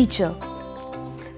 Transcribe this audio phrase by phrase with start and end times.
[0.00, 0.34] teacher,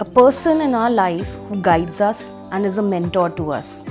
[0.00, 3.82] a person in our life who guides us and is a mentor to us.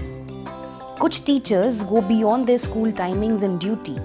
[1.00, 3.98] Kuch teachers go beyond their school timings and duty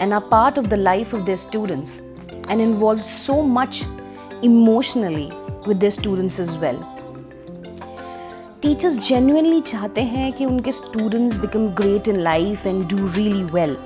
[0.00, 2.00] and are part of the life of their students
[2.48, 3.84] and involved so much
[4.42, 5.30] emotionally
[5.66, 6.82] with their students as well.
[8.62, 13.76] Teachers genuinely चाहते हैं कि उनके students become great in life and do really well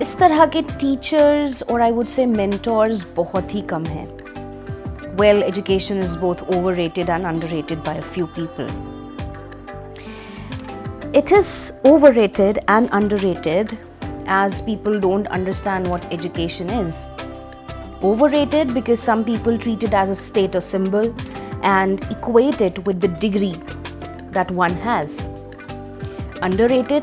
[0.00, 4.06] इस तरह के teachers और आई would से mentors बहुत ही कम हैं
[5.20, 8.68] well education is both overrated and underrated by a few people
[11.16, 13.70] it is overrated and underrated
[14.26, 17.06] as people don't understand what education is.
[18.02, 21.14] Overrated because some people treat it as a status symbol
[21.62, 23.54] and equate it with the degree
[24.32, 25.30] that one has.
[26.42, 27.02] Underrated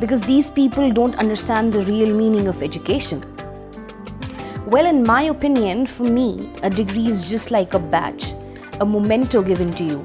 [0.00, 3.22] because these people don't understand the real meaning of education.
[4.66, 8.32] Well, in my opinion, for me, a degree is just like a badge,
[8.80, 10.04] a memento given to you.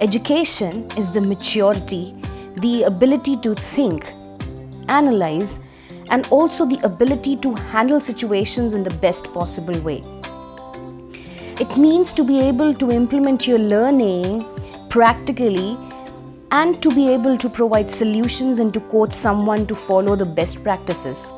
[0.00, 2.14] Education is the maturity,
[2.56, 4.06] the ability to think,
[4.88, 5.60] analyze,
[6.10, 10.02] and also the ability to handle situations in the best possible way.
[11.58, 14.44] It means to be able to implement your learning
[14.90, 15.76] practically
[16.52, 20.62] and to be able to provide solutions and to coach someone to follow the best
[20.62, 21.32] practices.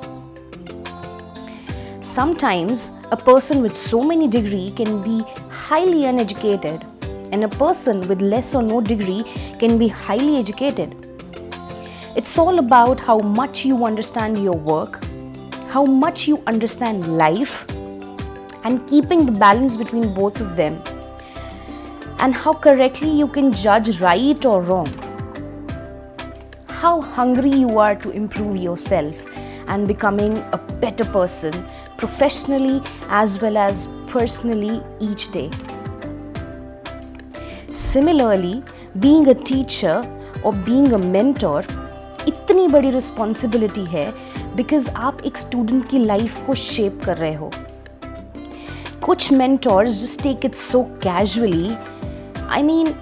[2.03, 6.85] Sometimes a person with so many degree can be highly uneducated
[7.33, 9.25] and a person with less or no degree
[9.59, 10.95] can be highly educated.
[12.17, 15.05] It's all about how much you understand your work,
[15.69, 17.69] how much you understand life,
[18.65, 20.83] and keeping the balance between both of them
[22.20, 24.88] and how correctly you can judge right or wrong.
[26.68, 29.26] How hungry you are to improve yourself
[29.68, 31.54] and becoming a better person
[31.98, 35.50] professionally as well as personally each day.
[37.72, 38.64] Similarly,
[39.00, 40.04] being a teacher
[40.44, 41.64] or being a mentor
[42.28, 44.06] इतनी बड़ी responsibility है
[44.56, 47.52] because आप एक student की life को shape कर रहे हो
[49.06, 51.76] कुछ mentors just take it so casually
[52.51, 52.95] I mean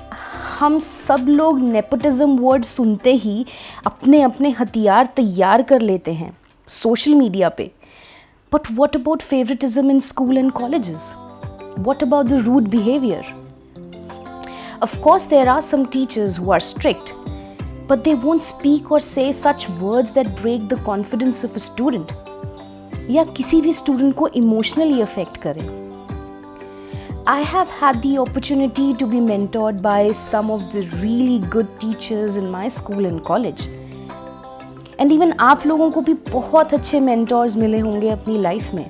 [0.59, 3.45] हम सब लोग नेपोटिज्म वर्ड सुनते ही
[3.87, 6.37] अपने अपने हथियार तैयार कर लेते हैं
[6.69, 7.71] सोशल मीडिया पे।
[8.55, 11.15] But what about favouritism in school and colleges
[11.79, 13.35] what about the rude behaviour
[15.29, 17.13] there are some teachers who are strict,
[17.89, 22.13] but they won't speak or say such words that break the confidence of a student
[23.11, 25.86] या किसी भी student को emotionally affect करें।
[27.28, 32.36] I have had the opportunity to be mentored by some of the really good teachers
[32.36, 33.68] in my school and college.
[35.00, 38.90] And even आप लोगों को भी बहुत अच्छे mentors मिले होंगे अपनी लाइफ में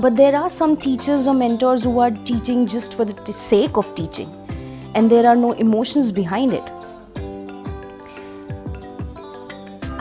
[0.00, 3.94] But there are some teachers or mentors who are teaching just for the sake of
[3.94, 4.32] teaching,
[4.94, 6.72] and there are no emotions behind it.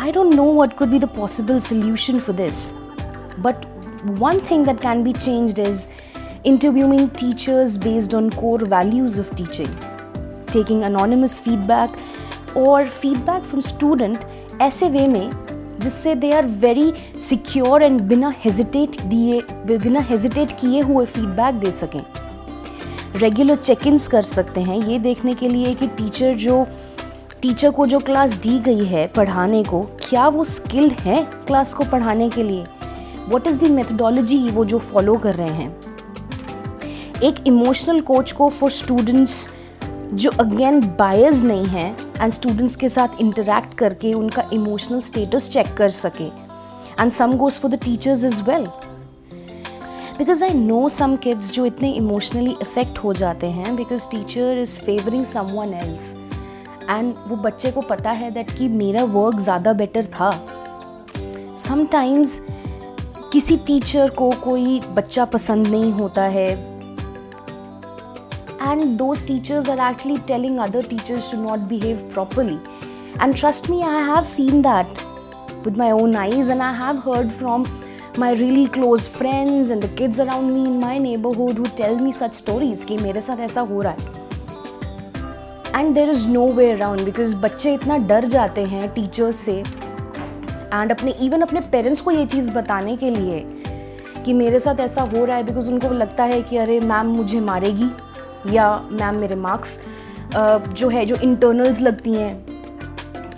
[0.06, 2.74] I don't know what could be the possible solution for this,
[3.38, 3.70] but
[4.26, 5.88] one thing that can be changed is
[6.45, 9.71] interviewing teachers based on core values of teaching,
[10.47, 11.91] taking anonymous feedback
[12.55, 14.27] or feedback from student
[14.63, 15.31] ऐसे way में
[15.81, 19.41] जिससे they are very secure and बिना hesitate दिए
[19.79, 22.01] बिना hesitate किए हुए feedback दे सकें।
[23.17, 26.67] Regular check ins कर सकते हैं। ये देखने के लिए कि टीचर जो
[27.43, 31.85] टीचर को जो क्लास दी गई है पढ़ाने को क्या वो स्किल्ड है क्लास को
[31.85, 32.65] पढ़ाने के लिए?
[33.29, 35.88] वॉट इज़ द मेथडोलॉजी वो जो फॉलो कर रहे हैं?
[37.25, 39.49] एक इमोशनल कोच को फॉर स्टूडेंट्स
[40.15, 41.87] जो अगेन बायस नहीं है
[42.21, 46.27] एंड स्टूडेंट्स के साथ इंटरेक्ट करके उनका इमोशनल स्टेटस चेक कर सके।
[47.01, 48.67] And same goes for the teachers as well
[50.19, 54.79] because I know some kids जो इतने इमोशनली इफ़ेक्ट हो जाते हैं because teacher is
[54.81, 56.15] favouring someone else
[56.91, 60.31] and वो बच्चे को पता है दैट कि मेरा वर्क ज़्यादा बेटर था।
[61.59, 62.41] समटाइम्स
[63.33, 66.78] किसी टीचर को कोई बच्चा पसंद नहीं होता है।
[68.81, 72.59] And those teachers are actually telling other teachers to not behave properly.
[73.19, 75.03] And trust me, I have seen that
[75.65, 77.67] with my own eyes, and I have heard from
[78.17, 82.13] my really close friends and the kids around me in my neighborhood who tell me
[82.13, 84.27] such stories कि मेरे साथ ऐसा हो रहा है
[85.77, 90.93] and there is no way around because बच्चे इतना डर जाते हैं टीचर्स से एंड
[90.93, 93.45] अपने इवन अपने पेरेंट्स को ये चीज़ बताने के लिए
[94.25, 97.41] कि मेरे साथ ऐसा हो रहा है बिकॉज़ उनको लगता है कि अरे मैम मुझे
[97.41, 97.91] मारेगी
[98.47, 99.81] या मैम मेरे मार्क्स
[100.35, 102.47] जो है, जो इंटरनल्स लगती हैं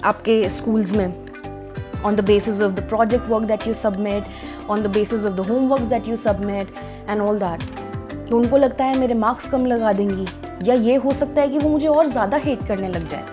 [0.04, 4.86] आपके स्कूल्स में on the basis of the project work that you submit on the
[4.86, 6.74] basis of the homework that you submit
[7.08, 10.26] and all that तो उनको लगता है मेरे मार्क्स कम लगा देंगी,
[10.62, 13.24] या ये हो सकता है कि वो मुझे और ज़्यादा हेट करने लग जाए।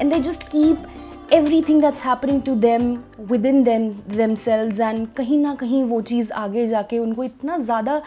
[0.00, 2.96] And they just keep everything that's happening to them
[3.46, 3.88] within them
[4.34, 8.00] themselves and कहीं ना कहीं वो चीज़ आगे जाके उनको इतना ज़्यादा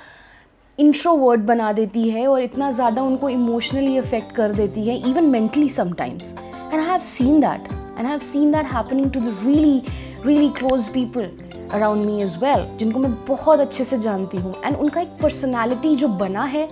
[0.79, 5.69] इंट्रोवर्ड बना देती है और इतना ज़्यादा उनको इमोशनली अफेक्ट कर देती है even mentally
[5.69, 9.81] sometimes and I have seen that and I have seen that happening to the really
[10.25, 11.29] really close people
[11.73, 14.53] around me is well जिनको मैं बहुत अच्छे से जानती हूँ.
[14.65, 16.67] एंड उनका एक पर्सनैलिटी जो बना है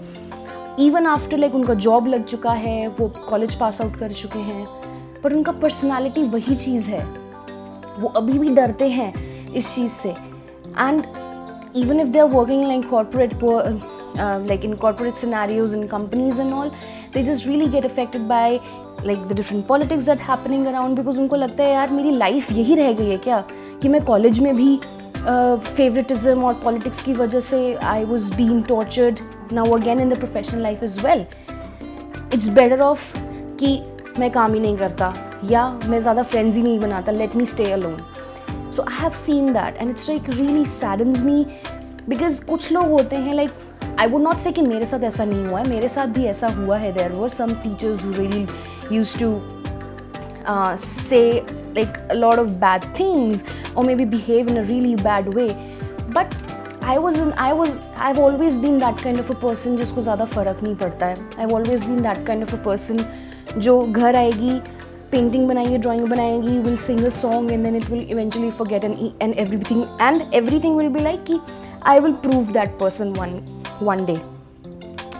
[0.80, 4.66] इवन आफ्टर लाइक उनका जॉब लग चुका है, वो कॉलेज पास आउट कर चुके हैं,
[5.24, 7.04] पर उनका पर्सनैलिटी वही चीज़ है.
[8.00, 9.14] वो अभी भी डरते हैं
[9.54, 10.10] इस चीज़ से.
[10.10, 11.04] And
[11.76, 13.34] even if they are working like corporate
[14.18, 16.72] like in corporate scenarios in companies and all
[17.14, 18.60] they just really get affected by
[19.06, 22.76] like the different politics that happening around because उनको लगता है यार मेरी लाइफ यही
[22.76, 23.44] रह गई है क्या
[23.82, 24.80] कि मैं कॉलेज में भी
[25.18, 29.20] फेवरेटिज्म uh, और पॉलिटिक्स की वजह से I was been tortured
[29.54, 31.26] now again in the professional life is well
[32.34, 33.14] it's better off
[33.60, 33.80] कि
[34.20, 35.14] मैं काम ही नहीं करता
[35.46, 37.98] या मैं ज़्यादा फ्रेंड्स ही नहीं बनाता let me stay alone
[38.72, 41.46] so I have seen that and it's like really saddens me
[42.10, 43.52] because कुछ लोग होते हैं like
[44.00, 46.48] I would not say कि मेरे साथ ऐसा नहीं हुआ है। मेरे साथ भी ऐसा
[46.56, 48.46] हुआ है। There were some teachers really
[48.96, 49.40] use to
[50.78, 51.46] say
[51.76, 53.42] like a lot of bad things
[53.76, 55.50] or maybe behave in a really bad way.
[56.14, 56.32] But
[56.84, 60.26] I was in, I was I've always been that kind of a person जिसको ज़्यादा
[60.26, 63.04] फ़र्क नहीं पड़ता है। I've always been that kind of a person
[63.58, 64.60] जो घर आएगी
[65.12, 68.98] painting बनाएगी ड्राइंग बनाएगी will sing a song and then it will eventually forget and
[69.22, 71.40] and everything and everything will be like कि
[71.86, 73.40] I will prove that person one
[73.84, 74.20] one day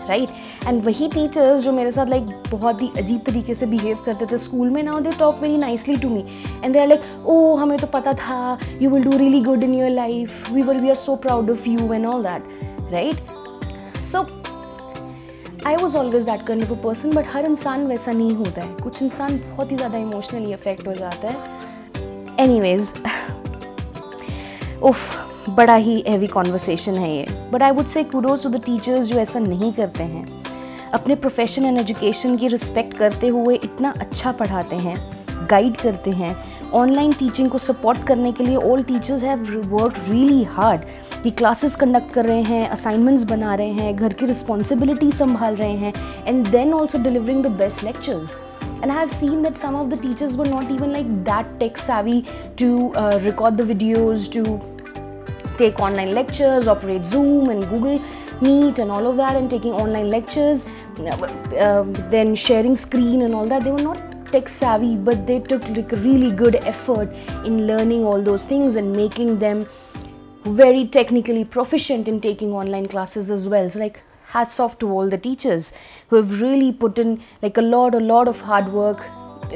[0.08, 0.30] right
[0.68, 4.26] and वही teachers जो मेरे साथ like like, बहुत ही अजीब तरीके से behave करते
[4.26, 6.24] थे स्कूल में now they talk very nicely to me
[6.64, 9.74] and they are like oh हमें तो पता था you will do really good in
[9.76, 14.26] your life we were we are so proud of you and all that right so
[15.68, 19.02] I was always that kind of person but हर इंसान वैसा नहीं होता है। कुछ
[19.04, 21.36] इंसान बहुत ही ज़्यादा इमोशनली अफेक्ट हो जाता है।
[22.40, 22.94] एनी वेज
[24.84, 29.06] उफ बड़ा ही हैवी कॉन्वर्सेशन है ये। But I would say kudos to the teachers
[29.06, 30.28] जो ऐसा नहीं करते हैं।
[30.94, 34.98] अपने प्रोफेशन एंड एजुकेशन की रिस्पेक्ट करते हुए इतना अच्छा पढ़ाते हैं
[35.52, 36.36] गाइड करते हैं।
[36.74, 40.82] ऑनलाइन टीचिंग को सपोर्ट करने के लिए all teachers have work really hard
[41.24, 45.78] कि क्लासेस कंडक्ट कर रहे हैं असाइनमेंट्स बना रहे हैं घर की रिस्पॉन्सिबिलिटी संभाल रहे
[45.78, 45.94] हैं
[46.28, 48.38] and then also delivering the best lectures
[48.84, 51.80] and i have seen that some of the teachers were not even like that tech
[51.84, 52.18] savvy
[52.66, 54.44] uh, record the videos to
[55.58, 58.02] take online lectures, operate Zoom and Google
[58.42, 60.66] Meet and all of that, and taking online lectures,
[61.00, 63.64] uh, then sharing screen and all that.
[63.64, 63.98] They were not
[64.32, 67.10] tech savvy, but they took like really good effort
[67.46, 69.66] in learning all those things and making them
[70.44, 73.70] very technically proficient in taking online classes as well.
[73.70, 75.74] So, like, hats off to all the teachers
[76.10, 79.04] who have really put in like a lot, a lot of hard work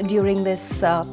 [0.08, 0.82] during this.
[0.82, 1.04] Uh,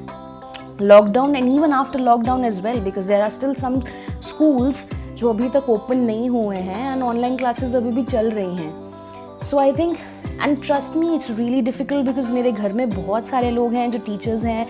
[0.81, 3.79] lockdown and even after lockdown as well because there are still some
[4.27, 8.55] schools जो अभी तक open नहीं हुए हैं and online classes अभी भी चल रही
[8.55, 9.97] हैं। So I think
[10.41, 13.99] and trust me it's really difficult because मेरे घर में बहुत सारे लोग हैं जो
[14.05, 14.65] टीचर्स हैं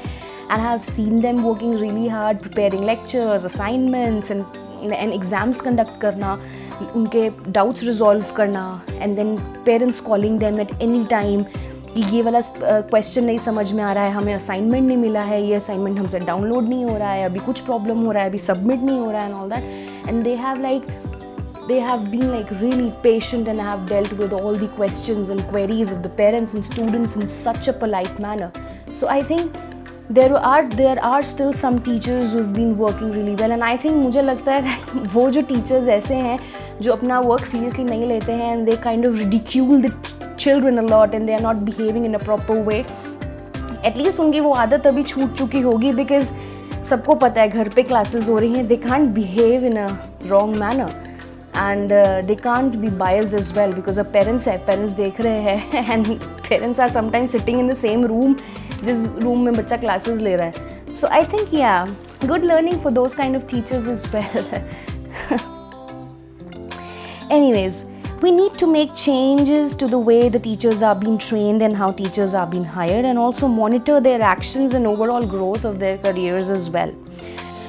[0.51, 4.43] and have seen them working really hard preparing lectures assignments and
[4.83, 6.37] and exams conduct करना,
[6.95, 9.35] उनके डाउट्स रिजॉल्व करना and then
[9.65, 11.43] parents calling them at any time
[11.93, 15.41] कि ये वाला क्वेश्चन नहीं समझ में आ रहा है, हमें असाइनमेंट नहीं मिला है,
[15.47, 18.37] ये असाइनमेंट हमसे डाउनलोड नहीं हो रहा है, अभी कुछ प्रॉब्लम हो रहा है, अभी
[18.37, 20.85] सबमिट नहीं हो रहा है and all that and they have like
[21.67, 25.93] they have been like really patient and have dealt with all the question and queries
[25.93, 29.51] of the parents and students in such a polite manner so I think
[30.11, 33.95] there are there are still some teachers who been working really well and I think
[33.95, 34.77] मुझे लगता है
[35.13, 36.39] वो जो teachers ऐसे हैं,
[36.81, 39.91] जो अपना work seriously नहीं लेते हैं and they kind of ridicule the
[40.43, 42.79] children a lot and they are not behaving in a proper way.
[43.89, 46.31] At least उनकी वो आदत अभी छूट चुकी होगी बिकॉज़
[46.85, 49.87] सबको पता है घर पे क्लासेस हो रही हैं। They can't behave in a
[50.27, 50.89] wrong manner
[51.57, 51.91] and
[52.27, 56.07] they can't be biased is well because अब पेरेंट्स है। पेरेंट्स देख रहे हैं and
[56.49, 58.35] parents are sometimes sitting in the same room
[58.83, 61.85] जिस रूम में बच्चा क्लासेस ले रहा है। So I think yeah
[62.25, 64.59] good learning for those kind of teachers is well
[67.31, 67.75] anyways
[68.22, 71.90] we need to make changes to the way the teachers are being trained and how
[71.92, 76.48] teachers are being hired and also monitor their actions and overall growth of their careers
[76.48, 76.94] as well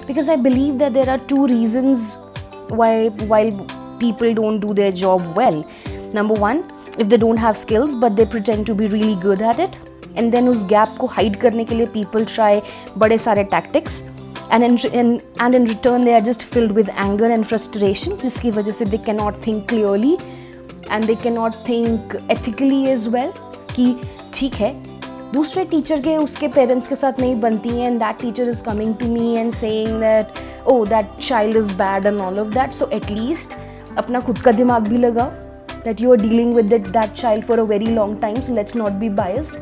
[0.08, 2.18] because i believe that there are two reasons
[2.70, 3.52] why while
[4.00, 5.60] people don't do their job well
[6.14, 6.64] number one
[6.98, 9.80] if they don't have skills but they pretend to be really good at it
[10.16, 12.62] and then उस gap को hide करने के लिए people try
[12.98, 14.02] बड़े सारे tactics
[14.52, 18.52] and in, in, and in return they are just filled with anger and frustration जिसकी
[18.52, 20.18] वजह से they cannot think clearly
[20.91, 23.33] and they not think ethically as well
[23.77, 23.95] कि
[24.35, 24.73] ठीक है,
[25.33, 28.95] दूसरे टीचर के, उसके पेरेंट्स के साथ नहीं बनती हैं and that teacher is coming
[28.95, 30.27] to me and saying that
[30.69, 33.55] oh that child is bad and all of that so at least
[33.99, 35.31] अपना खुद का दिमाग भी लगाओ
[35.85, 38.93] that you are dealing with that child for a very long time so let's not
[38.93, 39.55] be biased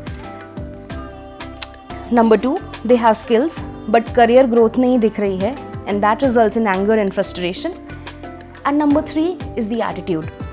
[2.13, 5.55] number two they have skills but career growth नहीं दिख रही है
[5.89, 7.73] and that result in anger and frustration
[8.67, 9.27] and number three
[9.59, 10.48] is the attitude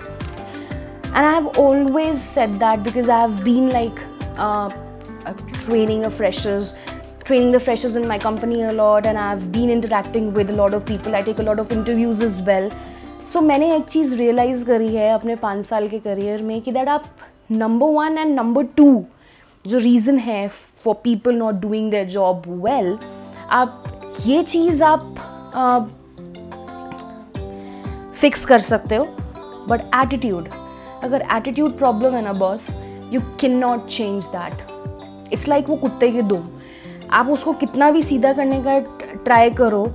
[1.15, 4.01] and I have always set that because I have been like
[5.57, 6.69] training of freshers
[7.21, 10.75] training the freshers in my company a lot and i've been interacting with a lot
[10.75, 12.71] of people i take a lot of interviews as well
[13.23, 16.73] so so, मैंने एक चीज़ realise करी है अपने पाँच साल के career में कि
[16.73, 17.05] दैट आप
[17.53, 19.05] number one and number two
[19.65, 20.47] जो रीज़न है
[20.85, 22.99] for people not doing their job well
[23.51, 25.15] आप ये चीज़ आप
[28.21, 29.05] फिक्स कर सकते हो
[29.69, 30.49] बट एटीट्यूड
[31.06, 32.70] अगर एटीट्यूड प्रॉब्लम है ना boss
[33.14, 36.50] you can not change that it's like वो कुत्ते के दुम
[37.12, 38.80] आप उसको कितना भी सीधा करने का
[39.26, 39.86] ट्राई करो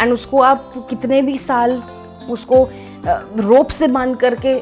[0.00, 1.82] एंड उसको आप कितने भी साल
[2.30, 2.68] उसको
[3.06, 4.54] रोप से बाँध करके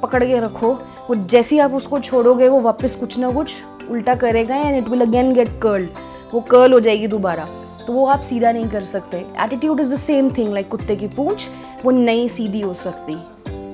[0.00, 0.72] पकड़ के रखो,
[1.08, 3.54] वो जैसे ही आप उसको छोड़ोगे, वो वापस कुछ ना कुछ
[3.90, 5.88] उल्टा करेगा and it will again get curled
[6.34, 7.44] वो कर्ल हो जाएगी दोबारा।
[7.86, 11.08] तो वो आप सीधा नहीं कर सकते। Attitude is the same thing like कुत्ते की
[11.08, 11.48] पूंछ,
[11.84, 13.16] वो नहीं सीधी हो सकती।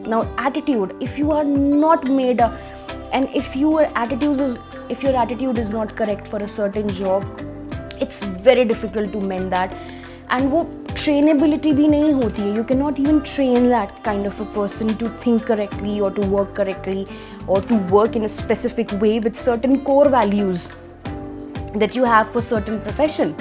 [0.10, 2.42] now attitude if you are not made
[3.14, 4.58] and if your attitude is
[4.92, 7.38] if your attitude is not correct for a certain job
[8.02, 9.72] it's very difficult to mend that
[10.32, 10.64] and वो
[10.96, 14.94] trainability भी नहीं होती है you can not even train that kind of a person
[15.00, 17.06] to think correctly और to work correctly
[17.48, 20.70] or to work in a specific way with certain core values
[21.76, 23.34] that you have for certain profession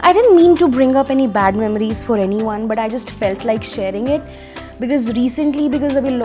[0.00, 3.44] i didn't mean to bring up any bad memories for anyone but i just felt
[3.44, 4.22] like sharing it
[4.81, 6.15] Because recently because अभी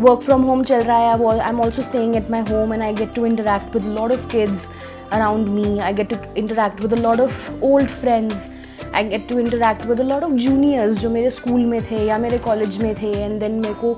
[0.00, 2.92] work from home चल रहा है I am also staying at my home and I
[2.94, 4.66] get to interact with lot of kids
[5.12, 8.48] around me I get to interact with a of old friends
[8.94, 12.38] I get to interact with a of juniors जो मेरे school में थे या मेरे
[12.38, 13.12] college में थे.
[13.14, 13.96] And then मेरे को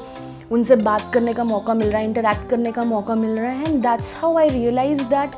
[0.52, 3.68] उनसे बात करने का मौका मिल रहा है इंटरेक्ट करने का मौका मिल रहा है.
[3.68, 5.30] And that's how I realise that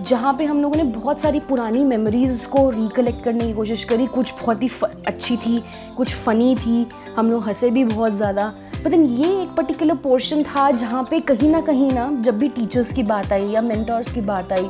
[0.00, 4.06] जहाँ पे हम लोगों ने बहुत सारी पुरानी मेमोरीज़ को रिकलेक्ट करने की कोशिश करी।
[4.06, 4.68] कुछ बहुत ही
[5.06, 5.62] अच्छी थी,
[5.96, 8.52] कुछ फ़नी थी। हम लोग हंसे भी बहुत ज़्यादा।
[8.84, 12.92] देन ये एक पर्टिकुलर पोर्शन था जहाँ पे कहीं ना कहीं ना जब भी टीचर्स
[12.92, 14.68] की बात आई या मेंटर्स की बात आई,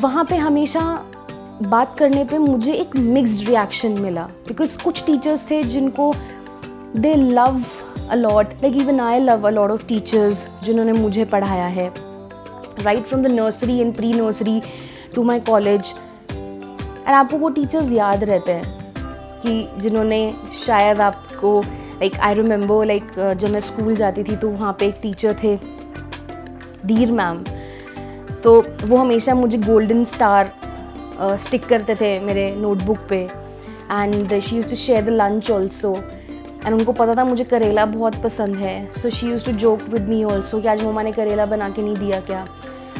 [0.00, 0.80] वहाँ पे हमेशा
[1.62, 6.12] बात करने पे मुझे एक मिक्स्ड रिएक्शन मिला। बिकॉज़ कुछ टीचर्स थे जिनको
[6.96, 7.62] they love
[8.10, 11.90] a lot like even I love a lot of teachers जिन्होंने मुझे पढ़ाया है।
[12.84, 14.60] Right from the nursery and pre nursery
[15.14, 15.94] to my college
[16.30, 18.74] and आपको वो टीचर्स याद रहते हैं
[19.42, 20.20] कि जिन्होंने
[20.66, 24.94] शायद आपको लाइक आई रिमेंबर लाइक जब मैं स्कूल जाती थी तो वहाँ पे एक
[25.02, 25.56] टीचर थे
[26.86, 27.42] धीर मैम
[28.44, 30.52] तो वो हमेशा मुझे गोल्डन स्टार
[31.40, 33.18] स्टिक करते थे मेरे नोटबुक पे.
[33.92, 38.22] And she use to share the lunch also and उनको पता था मुझे करेला बहुत
[38.22, 38.90] पसंद है.
[38.92, 41.82] So she use to joke with me also कि आज ममा ने करेला बना के
[41.82, 42.46] नहीं दिया क्या?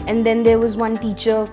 [0.08, 1.46] And then there was one teacher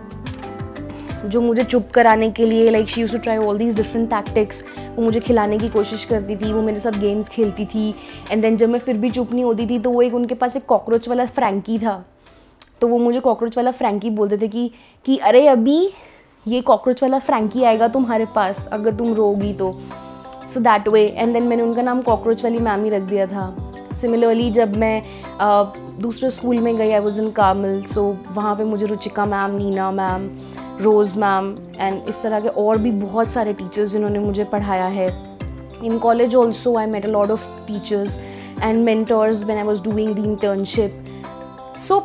[1.25, 4.63] जो मुझे चुप कराने के लिए like she use to try all these different tactics
[4.95, 7.93] वो मुझे खिलाने की कोशिश करती थी, वो मेरे साथ गेम्स खेलती थी.
[8.31, 10.55] एंड देन जब मैं फिर भी चुप नहीं होती थी तो वो एक उनके पास
[10.55, 12.03] एक कॉकरोच वाला फ्रैंकी था.
[12.81, 14.69] तो वो मुझे कॉकरोच वाला फ्रैंकी बोलते थे कि
[15.05, 15.77] कि अरे अभी
[16.45, 19.71] ये कॉकरोच वाला फ्रैंकी आएगा तुम्हारे पास, अगर तुम रोगी तो.
[20.53, 23.55] So that way and then मैंने उनका नाम कॉकरोच वाली मैम ही रख दिया था.
[23.95, 25.01] सिमिलरली जब मैं
[26.03, 29.91] दूसरे स्कूल में गई आई वॉज़ इन कामल सो वहाँ पे मुझे Ruchika ma'am Neena
[29.91, 30.29] ma'am
[30.81, 35.07] Rose ma'am and इस तरह के और भी बहुत सारे टीचर्स जिन्होंने मुझे पढ़ाया है।
[35.83, 38.17] In college also I met a lot of teachers
[38.61, 41.23] and mentors when I was doing the internship
[41.87, 41.99] so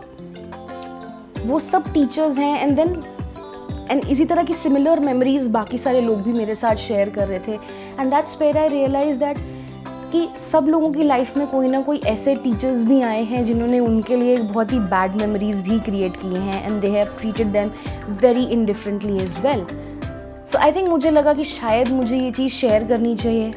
[1.47, 3.03] वो सब टीचर्स हैं एंड देन
[3.91, 7.39] एंड इसी तरह की सिमिलर मेमोरीज बाकी सारे लोग भी मेरे साथ शेयर कर रहे
[7.39, 7.53] थे।
[8.01, 9.39] And that's where I realise that
[10.13, 13.81] कि सब लोगों की लाइफ में कोई ना कोई ऐसे टीचर्स भी आए हैं जिन्होंने
[13.81, 17.71] उनके लिए बहुत ही बैड मेमोरीज भी क्रिएट किए हैं and they have treated them
[18.23, 19.67] very indifferently as well
[20.47, 23.53] so I think मुझे लगा कि शायद मुझे ये चीज़ शेयर करनी चाहिए।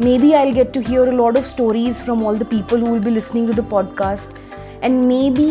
[0.18, 3.02] Maybe I get to hear a lot of stories from all the people who will
[3.02, 5.50] be listening to the podcast and maybe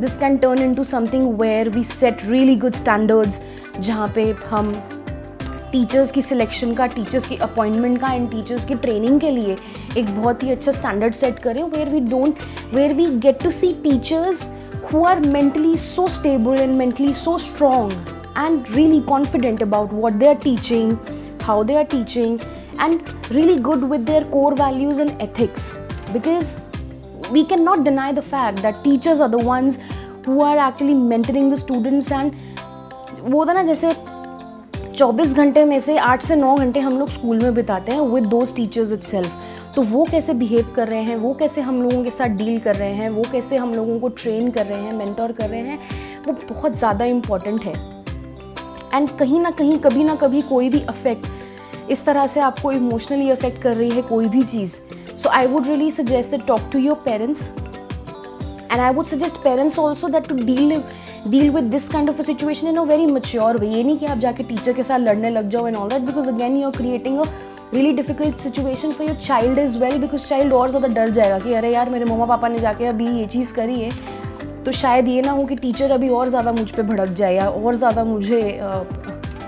[0.00, 3.40] this can turn into something where we set really good standards
[3.80, 4.74] जहाँ पे हम
[5.72, 9.56] teachers की selection का, teachers की appointment का and teachers की training के लिए
[9.96, 12.38] एक बहुत ही अच्छा स्टैंडर्ड सेट करें where we don't
[12.74, 14.46] where we get to see teachers
[14.92, 17.90] who are mentally so stable and mentally so strong
[18.38, 20.96] and really confident about what they are teaching
[21.42, 22.38] how they are teaching
[22.80, 23.00] and
[23.32, 25.70] really good with their core values and ethics
[26.12, 26.56] because
[27.32, 29.80] we can not deny the fact that teachers are the ones
[30.28, 32.32] who are actually mentoring the students and
[33.24, 33.92] वो था ना जैसे
[34.96, 38.24] 24 घंटे में से 8 से 9 घंटे हम लोग स्कूल में बिताते हैं विद
[38.24, 39.26] दोज टीचर्स इट
[39.74, 42.76] तो वो कैसे बिहेव कर रहे हैं, वो कैसे हम लोगों के साथ डील कर
[42.76, 45.78] रहे हैं, वो कैसे हम लोगों को ट्रेन कर रहे हैं मेंटोर कर रहे हैं,
[46.26, 47.74] वो बहुत ज़्यादा इंपॉर्टेंट है।
[48.94, 53.30] एंड कहीं ना कहीं, कभी ना कभी कोई भी अफेक्ट इस तरह से आपको इमोशनली
[53.30, 54.72] अफेक्ट कर रही है कोई भी चीज़।
[55.18, 57.48] So I would really suggest talk to your parents
[58.72, 60.80] and I would suggest parents also that to deal
[61.26, 64.06] deal with this kind of a situation in a very mature way ये नहीं कि
[64.06, 66.76] आप जाके टीचर के साथ लड़ने लग जाओ and all that because again you are
[66.76, 67.24] creating a
[67.74, 71.54] really difficult situation for your child is well because child और ज़्यादा डर जाएगा कि,
[71.54, 73.90] अरे यार, मेरे मम्मा पापा ने जाके अभी ये चीज़ करी है।
[74.64, 77.48] तो शायद ये ना हो कि टीचर अभी और ज़्यादा मुझ पर भड़क जाए या
[77.48, 78.58] और ज़्यादा मुझे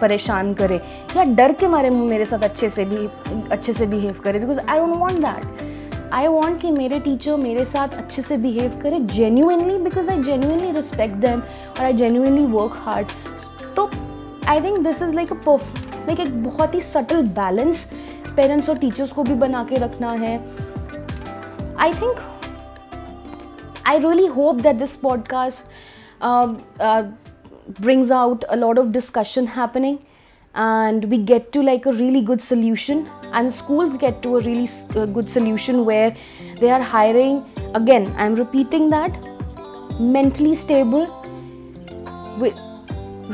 [0.00, 0.80] परेशान करे।
[1.16, 3.08] या डर के मारे मेरे साथ अच्छे से भी,
[3.52, 5.66] अच्छे से बिहेव करे because I don't want that
[6.12, 10.70] I want कि मेरे टीचर मेरे साथ अच्छे से बिहेव करे genuinely because I genuinely
[10.72, 13.06] respect them और आई जेन्यूनली वर्क हार्ड
[13.76, 13.90] तो
[14.48, 15.56] I think this is like a
[16.06, 17.90] like एक बहुत ही सटल बैलेंस
[18.36, 20.34] पेरेंट्स और टीचर्स को भी बना के रखना है.
[21.78, 22.16] I think
[23.86, 25.72] I really hope that this podcast
[27.80, 29.96] brings out a lot of discussion happening.
[30.58, 33.08] And we get to like a really good solution.
[33.32, 36.14] And schools get to a really uh, good solution where
[36.60, 39.12] they are hiring again i'm repeating that
[40.00, 41.04] mentally stable
[42.40, 42.56] with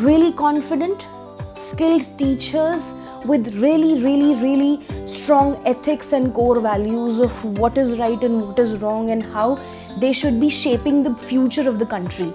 [0.09, 1.07] really confident
[1.55, 8.23] skilled teachers with really, really, really strong ethics and core values of what is right
[8.23, 9.59] and what is wrong and how
[9.99, 12.31] they should be shaping the future of the country.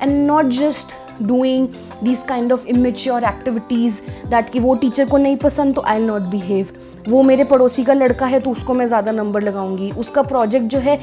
[0.00, 1.66] And not just doing
[2.04, 3.92] these kind of immature activities
[4.30, 6.68] that कि वो teacher को नहीं पसंद तो आई not behave
[7.08, 9.90] वो मेरे पड़ोसी का लड़का है तो उसको मैं ज़्यादा नंबर लगाऊँगी.
[9.90, 11.00] उसका प्रोजेक्ट जो है,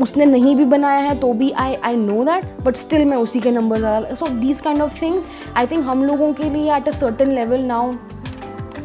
[0.00, 3.40] उसने नहीं भी बनाया है तो भी I I know that but still मैं उसी
[3.40, 6.88] के नंबर डाल so these kind of things I think हम लोगों के लिए at
[6.88, 7.92] a certain level now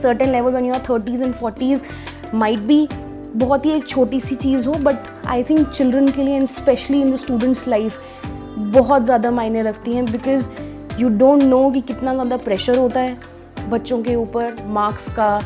[0.01, 1.84] certain level when you are thirties and forties
[2.34, 2.88] might be
[3.36, 7.01] बहुत ही एक छोटी सी चीज़ हो बट आई थिंक चिल्ड्रन के लिए and specially
[7.01, 7.99] in the students life
[8.57, 10.47] बहुत ज़्यादा मायने रखती हैं बिकॉज़
[10.99, 13.17] यू डोंट नो कि कितना ज़्यादा प्रेशर होता है
[13.69, 15.39] बच्चों के ऊपर मार्क्स का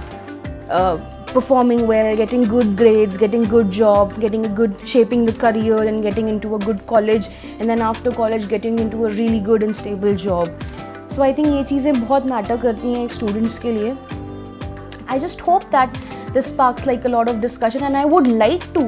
[1.33, 6.01] performing well getting good grades getting good job getting a good shaping the career and
[6.03, 9.39] getting in to a good college and then after college getting in to a really
[9.39, 10.59] good and stable job
[11.11, 13.95] so I think ये चीज़ें बहुत matter करती हैं एक students के लिए.
[15.11, 15.97] I just hope that
[16.33, 18.81] this sparks like a lot of discussion and I would like to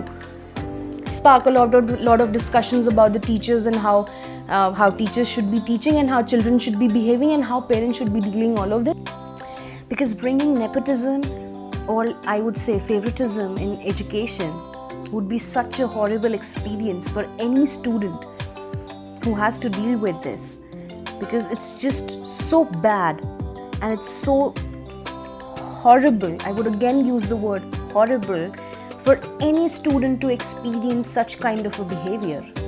[1.21, 3.97] spark a lot of lot of discussions about the teachers and how
[4.49, 7.99] uh, how teachers should be teaching and how children should be behaving and how parents
[7.99, 8.97] should be dealing all of this
[9.91, 11.21] because bringing nepotism
[11.87, 12.01] or
[12.35, 14.51] I would say favoritism in education
[15.11, 18.25] would be such a horrible experience for any student
[19.23, 20.59] who has to deal with this
[21.19, 23.21] because it's just so bad
[23.81, 24.53] and it's so
[25.85, 26.37] horrible.
[26.41, 27.61] I would again use the word
[27.93, 28.53] horrible
[29.03, 32.60] for any student to experience such kind of a behavior.